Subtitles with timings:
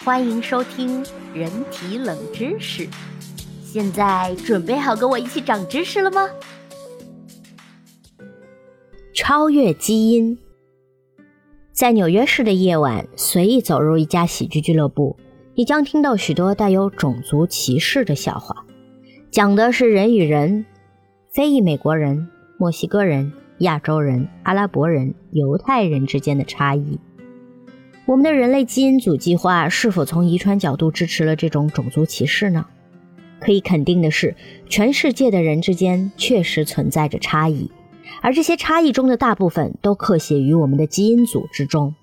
[0.00, 2.88] 欢迎收听人体冷知识。
[3.62, 6.28] 现在准备好跟我一起长知识了吗？
[9.14, 10.36] 超越基因。
[11.72, 15.16] 在纽约市的夜晚，随意走入一家喜剧俱乐部，
[15.54, 18.66] 你将听到许多带有种族歧视的笑话，
[19.30, 20.66] 讲的是人与人、
[21.32, 22.28] 非裔美国人、
[22.58, 26.98] 墨西哥人、亚洲人、阿拉伯人、犹太人之间的差异。
[28.04, 32.66] 我们的人类基因组计划是否从遗传角度支持了这种种族歧视呢？
[33.38, 34.34] 可以肯定的是，
[34.68, 37.70] 全世界的人之间确实存在着差异，
[38.20, 41.94] 而这些差异中的大部分都刻写于我们的基因组之中。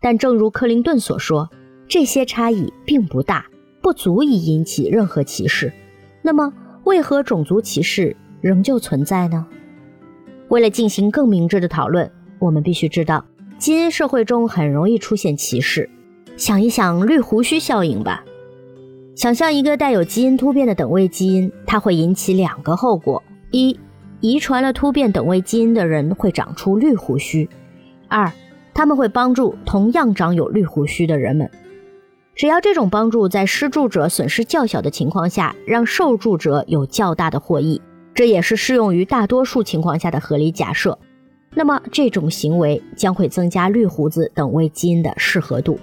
[0.00, 1.50] 但正如克林顿所说，
[1.86, 3.46] 这些差异并不大，
[3.82, 5.70] 不足以引起任何歧视。
[6.22, 6.52] 那么，
[6.84, 9.46] 为何种族歧视仍旧存在呢？
[10.48, 13.24] 为了进行更明智的讨论，我们必须知道。
[13.58, 15.88] 基因社会中很容易出现歧视，
[16.36, 18.22] 想一想绿胡须效应吧。
[19.14, 23.78] 想象一个带有基因突变的等位基因，它会引起两个后果：一，
[24.20, 27.48] 遗传了突变等位基因的人会长出绿胡须；
[28.08, 28.30] 二，
[28.74, 31.50] 他们会帮助同样长有绿胡须的人们。
[32.34, 37.80] 只要这种帮助在施助者损失较小的情况下，让受助者有较大的获益，
[38.12, 40.98] 这也是适用于大多数情况下的合理假设。
[41.58, 45.78] 那么这种行为将会增加绿胡子等位基因的适合度，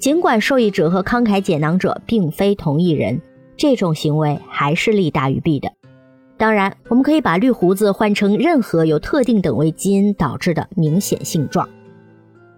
[0.00, 3.22] 尽管受益者和慷慨解囊者并非同一人，
[3.56, 5.70] 这种行为还是利大于弊的。
[6.36, 11.68] 当然，我们可以把绿胡子换成任何有特定等位基因导致的明显性状。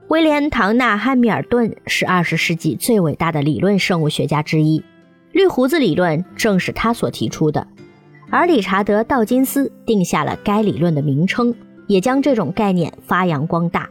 [0.09, 4.83] 威廉·唐纳·汉密尔顿是二十世纪最伟大的理论生物学家之一，
[5.33, 7.67] 绿胡子理论正是他所提出的，
[8.31, 11.55] 而理查德·道金斯定下了该理论的名称。
[11.87, 13.89] 也将这种概念发扬光大。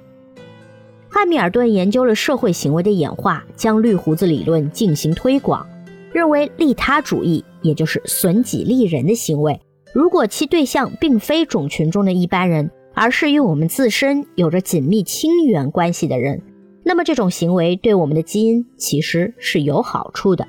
[1.09, 5.67] 汉密尔顿研究了社会行为的演化，将绿胡子理论进行推广，
[6.14, 9.59] 认为利他主义，也就是损己利人的行为，
[9.94, 16.42] 如果其对象并非种群中的一般人，而是与我们自身有着紧密亲缘关系的人，
[16.83, 20.48] 那么这种行为对我们的基因其实是有好处的。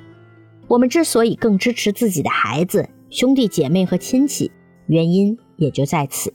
[0.69, 4.51] 我们之所以更支持自己的孩子、兄弟姐妹和亲戚，
[4.87, 6.33] 原因也就在此。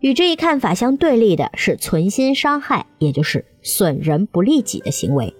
[0.00, 5.34] 与这一看法相对立的是存心伤害，也就是损人不利己的行为。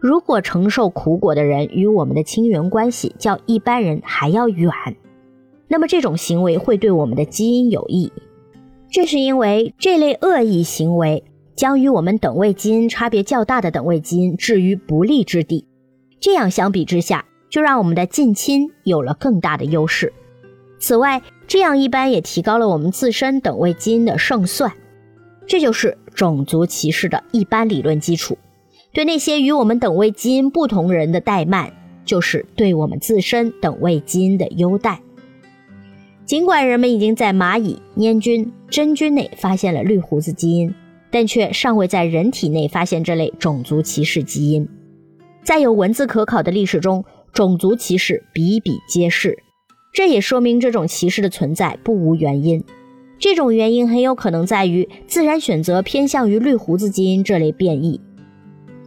[0.00, 4.70] 如果承受苦果的人与我们的亲缘关系较一般人还要远，
[5.66, 8.12] 那么这种行为会对我们的基因有益。
[8.90, 11.24] 这是因为这类恶意行为
[11.56, 15.66] 将与我们等位基因差别较大的等位基因置于不利之地。
[16.20, 20.12] 这样相比之下，就让我们的近亲有了更大的优势。
[20.78, 24.72] 此外，这样一般也提高了我们自身等位基因的胜算，
[25.46, 28.38] 这就是种族歧视的一般理论基础。
[28.92, 31.72] 对那些与我们等位基因不同人的怠慢，
[32.04, 35.00] 就是对我们自身等位基因的优待。
[36.24, 40.74] 尽管人们已经在蚂蚁、粘菌、真菌内发现了绿胡子基因，
[41.10, 44.68] 但却尚未在人体内发现这类种族歧视基因。
[45.42, 49.38] 在有文字可考的历史中，种族歧视比比皆是。
[49.98, 52.62] 这也说明这种歧视的存在不无原因，
[53.18, 58.00] 这种原因很有可能在于自然选择偏向于绿胡子基因这类变异。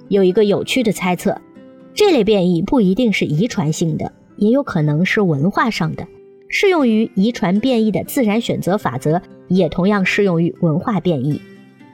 [0.07, 1.41] 有一个有趣的猜测，
[1.94, 6.07] 这类变异不一定是遗传性的，也有可能是文化上的。
[6.47, 11.41] 适用于遗传变异的自然选择法则，也同样适用于文化变异。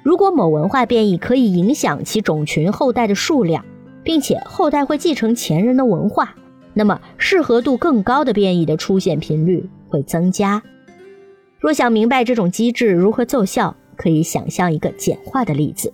[0.04, 3.66] 如果某文化变异可以影响其种群后代的数量，
[4.04, 6.36] 并且后代会继承前人的文化。
[6.78, 10.62] 那么，适合度更高的变异的出现频率会增加。
[11.58, 15.92] 若想明白这种机制如何奏效，可以想象一个简化的例子：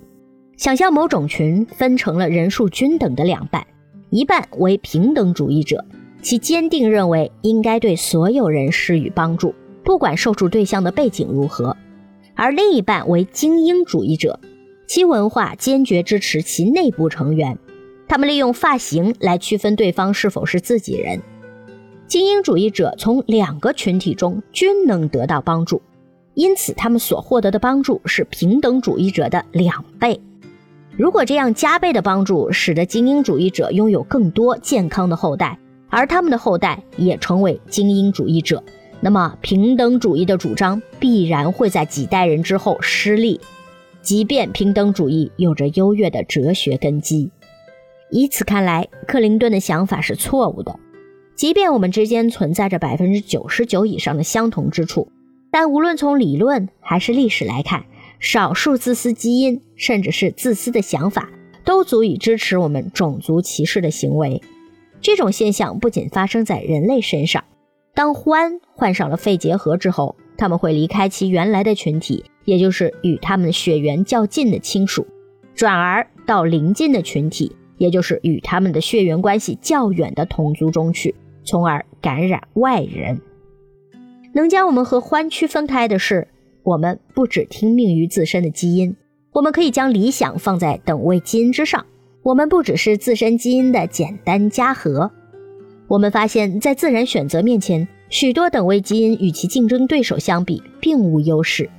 [0.57, 3.65] 想象某种群分成了人数均等的两半，
[4.09, 5.85] 一半为平等主义者，
[6.21, 9.55] 其坚定认为应该对所有人施予帮助，
[9.85, 11.73] 不管受助对象的背景如何；
[12.35, 14.37] 而另一半为精英主义者，
[14.85, 17.57] 其文化坚决支持其内部成员。
[18.07, 21.21] 他们利用发型来区分对方是否是自己人。
[22.05, 25.81] 精英主义者从两个群体中均能得到帮助，
[26.35, 30.19] 因此他们所获得的帮助是平等主义者的两倍。
[30.95, 35.57] 如果这样加倍的帮助使得精英主义者拥有更多健康的后代，
[35.89, 38.63] 而他们的后代也成为精英主义者，
[38.99, 43.41] 那么平等主义的主张必然会在几代人之后失利，
[44.03, 47.31] 即便平等主义有着优越的哲学根基。
[48.15, 50.79] 以此看来，克林顿的想法是错误的。
[51.35, 55.11] 即便我们之间存在着百分之九十九以上的相同之处，
[55.49, 57.85] 但无论从理论还是历史来看，
[58.19, 61.27] 少数自私基因甚至是自私的想法，
[61.65, 64.39] 都足以支持我们种族歧视的行为。
[65.01, 67.43] 这种现象不仅发生在人类身上，
[67.95, 75.07] 当獾患上了肺结核之后，他们会离开其原来的群体，也就是与他们血缘较近的亲属，
[75.55, 81.13] 转而到邻近的群体，也就是与他们的血缘关系较远的同族中去，
[81.43, 83.19] 从而感染外人。
[84.31, 86.29] 能将我们和獾区分开的是，
[86.63, 88.95] 我们不只听命于自身的基因，
[89.33, 91.85] 我们可以将理想放在等位基因之上。
[92.21, 95.11] 我们不只是自身基因的简单加和。
[95.89, 101.69] 我们发现，在自然选择面前，许多等位基因与其竞争对手相比并无优势。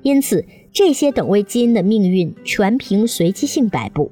[0.00, 0.42] 因此，
[0.72, 4.10] 这些等位基因的命运全凭随机性摆布。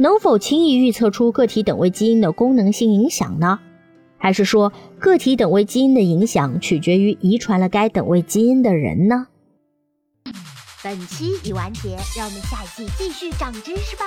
[0.00, 3.58] 能否轻易预测出个体等位基因的功能性影响呢？
[4.16, 9.26] 还是说，个体等位基因的影响取决于遗传了该等位基因的人呢？
[10.82, 14.04] 本期已完结，让我们下一季继续长知识吧。